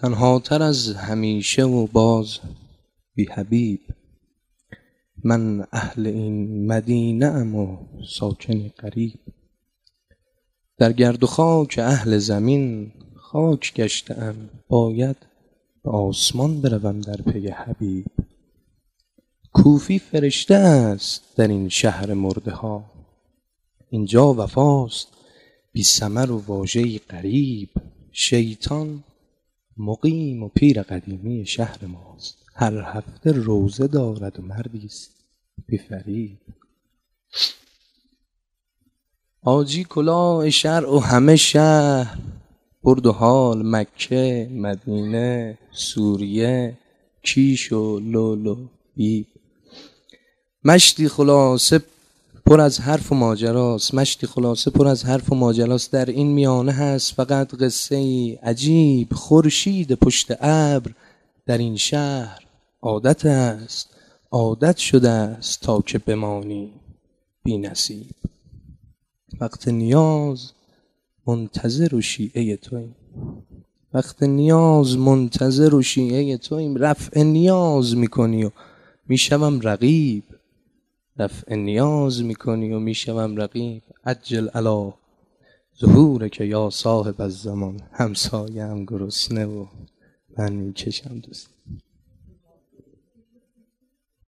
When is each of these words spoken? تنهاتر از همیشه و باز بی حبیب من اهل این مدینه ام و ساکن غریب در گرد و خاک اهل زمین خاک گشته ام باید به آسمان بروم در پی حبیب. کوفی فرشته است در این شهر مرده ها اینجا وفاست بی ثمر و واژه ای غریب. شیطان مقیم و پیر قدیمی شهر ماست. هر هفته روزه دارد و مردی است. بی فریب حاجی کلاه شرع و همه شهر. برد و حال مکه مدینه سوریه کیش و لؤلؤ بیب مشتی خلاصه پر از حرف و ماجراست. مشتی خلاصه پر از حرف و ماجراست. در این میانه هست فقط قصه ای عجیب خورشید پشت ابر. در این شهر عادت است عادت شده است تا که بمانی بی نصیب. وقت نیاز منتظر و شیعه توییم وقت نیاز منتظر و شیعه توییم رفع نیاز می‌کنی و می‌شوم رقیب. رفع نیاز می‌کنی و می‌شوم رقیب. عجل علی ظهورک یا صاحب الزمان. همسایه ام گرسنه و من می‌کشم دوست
تنهاتر 0.00 0.62
از 0.62 0.88
همیشه 0.94 1.64
و 1.64 1.86
باز 1.86 2.38
بی 3.14 3.24
حبیب 3.24 3.80
من 5.24 5.66
اهل 5.72 6.06
این 6.06 6.66
مدینه 6.66 7.26
ام 7.26 7.54
و 7.54 7.76
ساکن 8.08 8.68
غریب 8.68 9.18
در 10.78 10.92
گرد 10.92 11.24
و 11.24 11.26
خاک 11.26 11.80
اهل 11.82 12.18
زمین 12.18 12.92
خاک 13.14 13.74
گشته 13.74 14.22
ام 14.22 14.50
باید 14.68 15.16
به 15.84 15.90
آسمان 15.90 16.60
بروم 16.60 17.00
در 17.00 17.16
پی 17.16 17.48
حبیب. 17.48 18.06
کوفی 19.52 19.98
فرشته 19.98 20.54
است 20.54 21.36
در 21.36 21.48
این 21.48 21.68
شهر 21.68 22.14
مرده 22.14 22.50
ها 22.50 22.84
اینجا 23.90 24.34
وفاست 24.34 25.08
بی 25.72 25.82
ثمر 25.82 26.30
و 26.30 26.42
واژه 26.46 26.80
ای 26.80 27.00
غریب. 27.10 27.68
شیطان 28.12 29.04
مقیم 29.76 30.42
و 30.42 30.48
پیر 30.48 30.82
قدیمی 30.82 31.46
شهر 31.46 31.86
ماست. 31.86 32.36
هر 32.54 32.82
هفته 32.82 33.32
روزه 33.32 33.86
دارد 33.86 34.40
و 34.40 34.42
مردی 34.42 34.86
است. 34.86 35.10
بی 35.66 35.78
فریب 35.78 36.38
حاجی 39.42 39.84
کلاه 39.84 40.50
شرع 40.50 40.94
و 40.94 40.98
همه 40.98 41.36
شهر. 41.36 42.18
برد 42.82 43.06
و 43.06 43.12
حال 43.12 43.62
مکه 43.66 44.48
مدینه 44.52 45.58
سوریه 45.72 46.78
کیش 47.22 47.72
و 47.72 48.00
لؤلؤ 48.00 48.56
بیب 48.96 49.26
مشتی 50.64 51.08
خلاصه 51.08 51.82
پر 52.46 52.60
از 52.60 52.80
حرف 52.80 53.12
و 53.12 53.14
ماجراست. 53.14 53.94
مشتی 53.94 54.26
خلاصه 54.26 54.70
پر 54.70 54.86
از 54.86 55.04
حرف 55.04 55.32
و 55.32 55.34
ماجراست. 55.34 55.92
در 55.92 56.06
این 56.06 56.26
میانه 56.26 56.72
هست 56.72 57.12
فقط 57.12 57.54
قصه 57.54 57.96
ای 57.96 58.38
عجیب 58.42 59.12
خورشید 59.12 59.92
پشت 59.92 60.32
ابر. 60.40 60.90
در 61.46 61.58
این 61.58 61.76
شهر 61.76 62.46
عادت 62.82 63.26
است 63.26 63.88
عادت 64.30 64.76
شده 64.76 65.10
است 65.10 65.60
تا 65.60 65.80
که 65.80 65.98
بمانی 65.98 66.72
بی 67.44 67.58
نصیب. 67.58 68.14
وقت 69.40 69.68
نیاز 69.68 70.52
منتظر 71.26 71.94
و 71.94 72.00
شیعه 72.00 72.56
توییم 72.56 72.96
وقت 73.94 74.22
نیاز 74.22 74.96
منتظر 74.96 75.74
و 75.74 75.82
شیعه 75.82 76.36
توییم 76.36 76.76
رفع 76.76 77.22
نیاز 77.22 77.96
می‌کنی 77.96 78.44
و 78.44 78.50
می‌شوم 79.08 79.60
رقیب. 79.60 80.22
رفع 81.18 81.54
نیاز 81.54 82.22
می‌کنی 82.22 82.72
و 82.72 82.78
می‌شوم 82.78 83.36
رقیب. 83.36 83.82
عجل 84.04 84.48
علی 84.48 84.92
ظهورک 85.80 86.40
یا 86.40 86.70
صاحب 86.70 87.20
الزمان. 87.20 87.80
همسایه 87.92 88.62
ام 88.62 88.84
گرسنه 88.84 89.46
و 89.46 89.66
من 90.38 90.52
می‌کشم 90.52 91.18
دوست 91.18 91.50